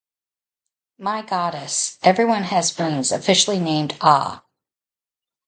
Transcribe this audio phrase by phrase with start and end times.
[0.97, 4.43] My Goddess: Everyone Has Wings", officially named "Ah!